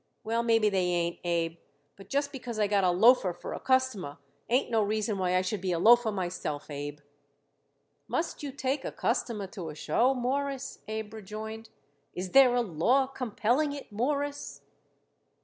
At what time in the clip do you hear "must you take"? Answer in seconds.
8.07-8.83